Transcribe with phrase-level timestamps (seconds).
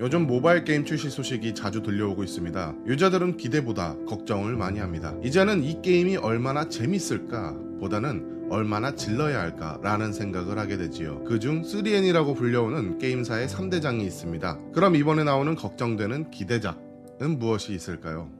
[0.00, 2.72] 요즘 모바일 게임 출시 소식이 자주 들려오고 있습니다.
[2.86, 5.12] 유저들은 기대보다 걱정을 많이 합니다.
[5.24, 11.24] 이제는 이 게임이 얼마나 재밌을까 보다는 얼마나 질러야 할까 라는 생각을 하게 되지요.
[11.24, 14.70] 그중 3N이라고 불려오는 게임사의 3대장이 있습니다.
[14.72, 18.30] 그럼 이번에 나오는 걱정되는 기대작은 무엇이 있을까요?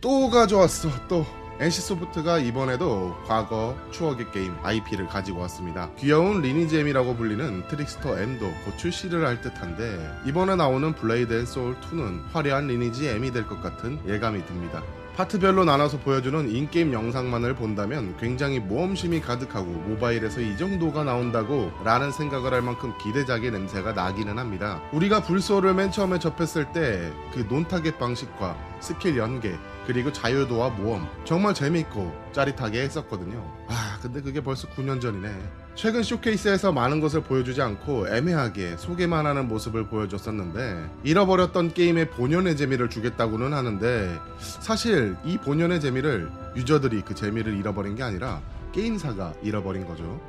[0.00, 1.26] 또 가져왔어 또
[1.60, 5.90] NC소프트가 이번에도 과거 추억의 게임 IP를 가지고 왔습니다.
[5.98, 11.76] 귀여운 리니지 M이라고 불리는 트릭스터 M도 곧 출시를 할 듯한데 이번에 나오는 블레이드 앤 소울
[11.80, 14.82] 2는 화려한 리니지 M이 될 것 같은 예감이 듭니다.
[15.16, 22.54] 파트별로 나눠서 보여주는 in-game 영상만을 본다면 굉장히 모험심이 가득하고 모바일에서 이 정도가 나온다고 라는 생각을
[22.54, 24.80] 할 만큼 기대작의 냄새가 나기는 합니다.
[24.92, 29.58] 우리가 블소를 맨 처음에 접했을 때 그 non-target 방식과 스킬 연계
[29.90, 33.44] 그리고 자유도와 모험 정말 재밌고 짜릿하게 했었거든요.
[33.66, 35.34] 아 근데 그게 벌써 9년 전이네.
[35.74, 42.88] 최근 쇼케이스에서 많은 것을 보여주지 않고 애매하게 소개만 하는 모습을 보여줬었는데 잃어버렸던 게임의 본연의 재미를
[42.88, 50.20] 주겠다고는 하는데 사실 이 본연의 재미를 유저들이 그 재미를 잃어버린 게 아니라 게임사가 잃어버린 거죠.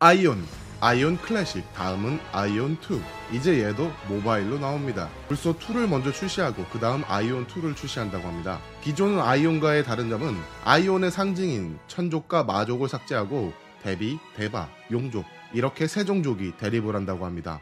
[0.00, 0.44] 아이온
[0.80, 2.76] 아이온 클래식 다음은 아이온
[3.32, 8.60] 2 이제 얘도 모바일로 나옵니다 불소 2를 먼저 출시하고 그 다음 아이온 2를 출시한다고 합니다
[8.82, 15.24] 기존 아이온과의 다른 점은 아이온의 상징인 천족과 마족을 삭제하고 대비, 대바, 용족
[15.54, 17.60] 이렇게 세 종족이 대립을 한다고 합니다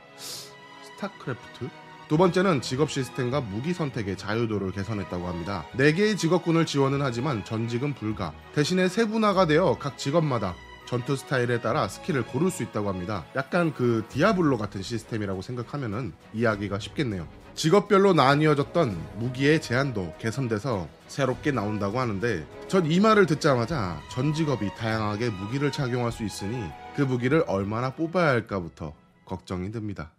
[0.97, 1.69] 스타크래프트?
[2.09, 5.65] 두 번째는 직업 시스템과 무기 선택의 자유도를 개선했다고 합니다.
[5.79, 8.35] 4개의 직업군을 지원은 하지만 전직은 불가.
[8.55, 10.55] 대신에 세분화가 되어 각 직업마다
[10.87, 13.25] 전투 스타일에 따라 스킬을 고를 수 있다고 합니다.
[13.37, 17.27] 약간 그 디아블로 같은 시스템이라고 생각하면은 이해하기가 쉽겠네요.
[17.55, 25.31] 직업별로 나뉘어졌던 무기의 제한도 개선돼서 새롭게 나온다고 하는데 전 이 말을 듣자마자 전 직업이 다양하게
[25.31, 26.65] 무기를 착용할 수 있으니
[26.97, 28.93] 그 무기를 얼마나 뽑아야 할까부터
[29.25, 30.11] 걱정이 듭니다.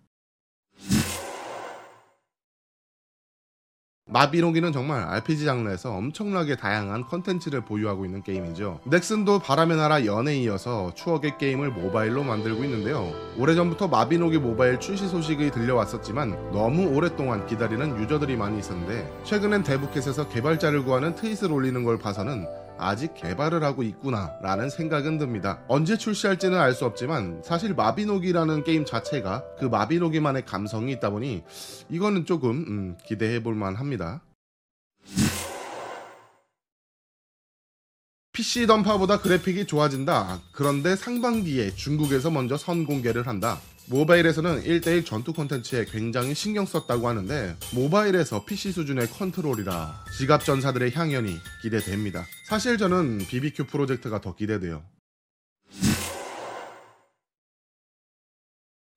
[4.07, 8.81] 마비노기는 정말 RPG 장르에서 엄청나게 다양한 컨텐츠를 보유하고 있는 게임이죠.
[8.85, 13.11] 넥슨도 바람의 나라 연에 이어서 추억의 게임을 모바일로 만들고 있는데요.
[13.39, 20.85] 오래전부터 마비노기 모바일 출시 소식이 들려왔었지만 너무 오랫동안 기다리는 유저들이 많이 있었는데 최근엔 데브캣에서 개발자를
[20.85, 22.45] 구하는 트윗을 올리는 걸 봐서는
[22.77, 25.63] 아직 개발을 하고 있구나 라는 생각은 듭니다.
[25.67, 31.43] 언제 출시할지는 알 수 없지만 사실 마비노기라는 게임 자체가 그 마비노기만의 감성이 있다 보니
[31.89, 34.21] 이거는 조금 음, 기대해 볼 만 합니다.
[38.33, 40.41] PC 던파보다 그래픽이 좋아진다.
[40.51, 43.57] 그런데 상반기에 중국에서 먼저 선공개를 한다.
[43.87, 51.37] 모바일에서는 1대1 전투 콘텐츠에 굉장히 신경 썼다고 하는데 모바일에서 PC 수준의 컨트롤이라 지갑 전사들의 향연이
[51.61, 52.25] 기대됩니다.
[52.47, 54.83] 사실 저는 BBQ 프로젝트가 더 기대돼요.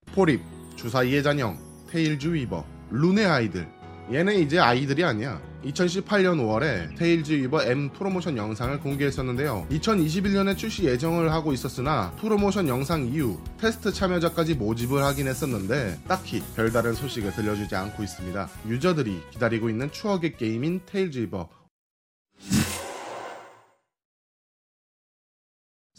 [0.06, 0.41] 포립,
[0.77, 1.59] 주사위의 잔영,
[1.91, 3.69] 테일즈 위버, 룬의 아이들
[4.10, 5.48] 얘는 이제 아이들이 아니야.
[5.65, 9.67] 2018년 5월에 테일즈 위버 M 프로모션 영상을 공개했었는데요.
[9.71, 16.95] 2021년에 출시 예정을 하고 있었으나 프로모션 영상 이후 테스트 참여자까지 모집을 하긴 했었는데 딱히 별다른
[16.95, 18.49] 소식을 들려주지 않고 있습니다.
[18.69, 21.49] 유저들이 기다리고 있는 추억의 게임인 테일즈 위버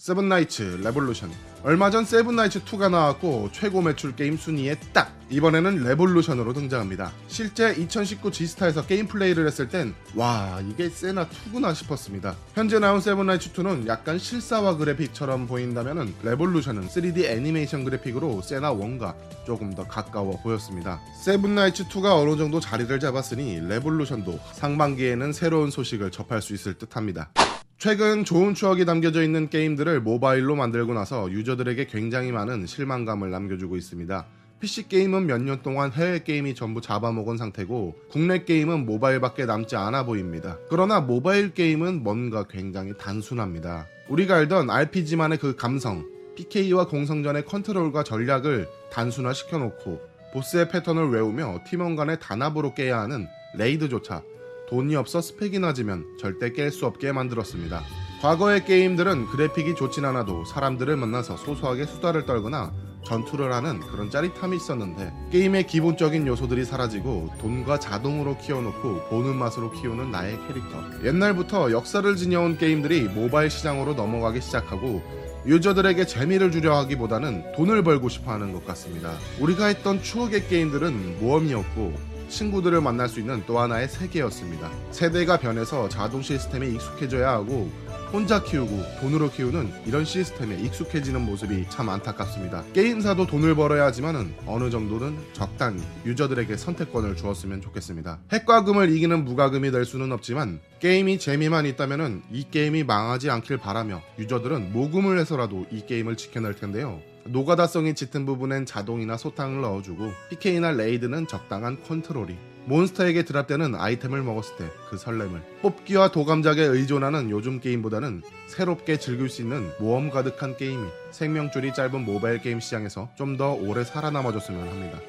[0.09, 1.29] 세븐나이츠 레볼루션.
[1.61, 7.11] 얼마 전 세븐나이츠 2가 나왔고 최고 매출 게임 순위에 딱 이번에는 레볼루션으로 등장합니다.
[7.27, 12.35] 실제 2019 지스타에서 게임 플레이를 했을 땐 와 이게 세나 2구나 싶었습니다.
[12.55, 19.13] 현재 나온 세븐나이츠 2는 약간 실사화 그래픽처럼 보인다면 레볼루션은 3D 애니메이션 그래픽으로 세나 1과
[19.45, 20.99] 조금 더 가까워 보였습니다.
[21.23, 27.29] 세븐나이츠 2가 어느 정도 자리를 잡았으니 레볼루션도 상반기에는 새로운 소식을 접할 수 있을 듯 합니다
[27.79, 34.25] 최근 좋은 추억이 담겨져 있는 게임들을 모바일로 만들고 나서 유저들에게 굉장히 많은 실망감을 남겨주고 있습니다.
[34.59, 40.03] PC 게임은 몇 년 동안 해외 게임이 전부 잡아먹은 상태고 국내 게임은 모바일밖에 남지 않아
[40.03, 40.57] 보입니다.
[40.69, 43.87] 그러나 모바일 게임은 뭔가 굉장히 단순합니다.
[44.09, 46.05] 우리가 알던 RPG만의 그 감성,
[46.35, 50.01] PK와 공성전의 컨트롤과 전략을 단순화 시켜놓고
[50.33, 53.25] 보스의 패턴을 외우며 팀원 간의 단합으로 깨야 하는
[53.55, 54.21] 레이드조차
[54.69, 57.81] 돈이 없어 스펙이 낮으면 절대 깰 수 없게 만들었습니다.
[58.21, 62.71] 과거의 게임들은 그래픽이 좋진 않아도 사람들을 만나서 소소하게 수다를 떨거나
[63.05, 70.11] 전투를 하는 그런 짜릿함이 있었는데 게임의 기본적인 요소들이 사라지고 돈과 자동으로 키워놓고 보는 맛으로 키우는
[70.11, 75.01] 나의 캐릭터 옛날부터 역사를 지녀온 게임들이 모바일 시장으로 넘어가기 시작하고
[75.47, 79.13] 유저들에게 재미를 주려 하기보다는 돈을 벌고 싶어 하는 것 같습니다.
[79.39, 84.71] 우리가 했던 추억의 게임들은 모험이었고 친구들을 만날 수 있는 또 하나의 세계였습니다.
[84.91, 87.69] 세대가 변해서 자동 시스템에 익숙해져야 하고
[88.11, 92.63] 혼자 키우고 돈으로 키우는 이런 시스템에 익숙해지는 모습이 참 안타깝습니다.
[92.73, 98.19] 게임사도 돈을 벌어야 하지만은 어느 정도는 적당히 유저들에게 선택권을 주었으면 좋겠습니다.
[98.31, 104.01] 핵과 금을 이기는 무과금이 될 수는 없지만 게임이 재미만 있다면은 이 게임이 망하지 않길 바라며
[104.17, 107.01] 유저들은 모금을 해서라도 이 게임을 지켜낼 텐데요.
[107.31, 112.35] 노가다성이 짙은 부분엔 자동이나 소탕을 넣어주고 PK나 raid는 적당한 컨트롤이
[112.65, 119.43] 몬스터에게 drop되는 아이템을 먹었을 때 그 설렘을 뽑기와 도감작에 의존하는 요즘 게임보다는 새롭게 즐길 수
[119.43, 124.99] 있는 모험 가득한 게임이 생명줄이 짧은 모바일 게임 시장에서 좀 더 오래 살아남아줬으면 합니다.